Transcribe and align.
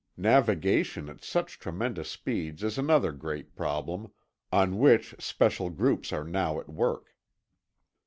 Navigation 0.17 1.09
at 1.09 1.23
such 1.23 1.59
tremendous 1.59 2.09
speeds 2.09 2.63
is 2.63 2.79
another 2.79 3.11
great 3.11 3.55
problem, 3.55 4.11
on 4.51 4.79
which 4.79 5.13
special 5.19 5.69
groups 5.69 6.11
are 6.11 6.23
now 6.23 6.59
at 6.59 6.67
work. 6.69 7.13